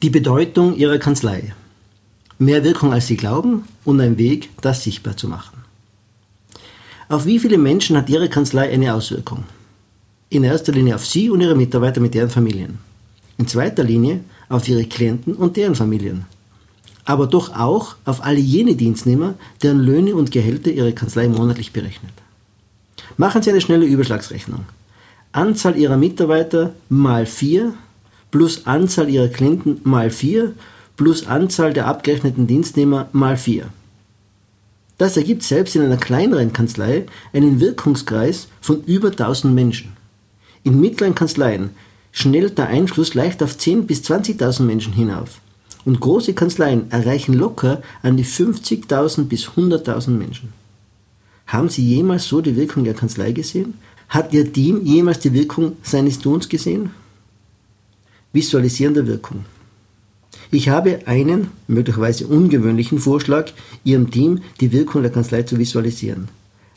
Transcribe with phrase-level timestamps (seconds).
[0.00, 1.54] Die Bedeutung Ihrer Kanzlei.
[2.38, 5.64] Mehr Wirkung als Sie glauben und ein Weg, das sichtbar zu machen.
[7.08, 9.42] Auf wie viele Menschen hat Ihre Kanzlei eine Auswirkung?
[10.30, 12.78] In erster Linie auf Sie und Ihre Mitarbeiter mit deren Familien.
[13.38, 16.26] In zweiter Linie auf Ihre Klienten und deren Familien.
[17.04, 22.12] Aber doch auch auf alle jene Dienstnehmer, deren Löhne und Gehälter Ihre Kanzlei monatlich berechnet.
[23.16, 24.64] Machen Sie eine schnelle Überschlagsrechnung.
[25.32, 27.74] Anzahl Ihrer Mitarbeiter mal 4
[28.30, 30.54] plus Anzahl ihrer Klienten mal 4
[30.96, 33.68] plus Anzahl der abgerechneten Dienstnehmer mal 4.
[34.98, 39.96] Das ergibt selbst in einer kleineren Kanzlei einen Wirkungskreis von über 1000 Menschen.
[40.64, 41.70] In mittleren Kanzleien
[42.10, 45.40] schnellt der Einfluss leicht auf 10.000 bis 20.000 Menschen hinauf.
[45.84, 50.52] Und große Kanzleien erreichen locker an die 50.000 bis 100.000 Menschen.
[51.46, 53.74] Haben Sie jemals so die Wirkung der Kanzlei gesehen?
[54.08, 56.90] Hat Ihr Team jemals die Wirkung seines Tuns gesehen?
[58.38, 59.44] Visualisierender Wirkung.
[60.50, 63.46] Ich habe einen, möglicherweise ungewöhnlichen Vorschlag,
[63.84, 66.28] Ihrem Team die Wirkung der Kanzlei zu visualisieren.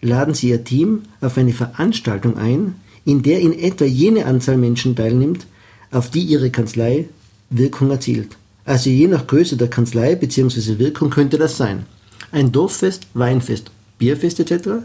[0.00, 4.94] Laden Sie Ihr Team auf eine Veranstaltung ein, in der in etwa jene Anzahl Menschen
[4.94, 5.46] teilnimmt,
[5.90, 7.08] auf die Ihre Kanzlei
[7.50, 8.36] Wirkung erzielt.
[8.64, 10.78] Also je nach Größe der Kanzlei bzw.
[10.78, 11.86] Wirkung könnte das sein.
[12.30, 14.84] Ein Dorffest, Weinfest, Bierfest etc.,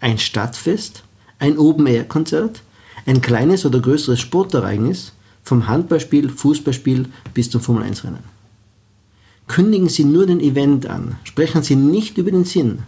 [0.00, 1.02] ein Stadtfest,
[1.38, 2.62] ein Open-Air-Konzert,
[3.06, 5.12] ein kleines oder größeres Sportereignis,
[5.44, 8.34] vom Handballspiel, Fußballspiel bis zum Formel-1-Rennen.
[9.46, 12.78] Kündigen Sie nur den Event an, sprechen Sie nicht über den Sinn.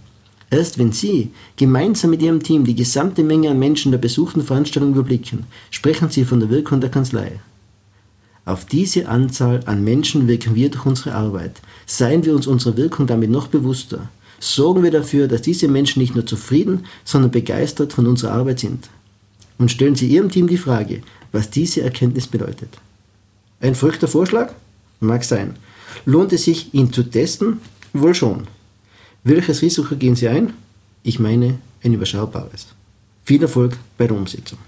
[0.50, 4.92] Erst wenn Sie gemeinsam mit Ihrem Team die gesamte Menge an Menschen der besuchten Veranstaltung
[4.92, 7.40] überblicken, sprechen Sie von der Wirkung der Kanzlei.
[8.46, 11.60] Auf diese Anzahl an Menschen wirken wir durch unsere Arbeit.
[11.84, 14.08] Seien wir uns unserer Wirkung damit noch bewusster.
[14.38, 18.88] Sorgen wir dafür, dass diese Menschen nicht nur zufrieden, sondern begeistert von unserer Arbeit sind.
[19.58, 21.02] Und stellen Sie Ihrem Team die Frage,
[21.36, 22.70] was diese Erkenntnis bedeutet.
[23.60, 24.52] Ein verrückter Vorschlag?
[25.00, 25.56] Mag sein.
[26.06, 27.60] Lohnt es sich, ihn zu testen?
[27.92, 28.46] Wohl schon.
[29.22, 30.54] Welches Risiko gehen Sie ein?
[31.02, 32.68] Ich meine ein überschaubares.
[33.24, 34.58] Viel Erfolg bei der Umsetzung.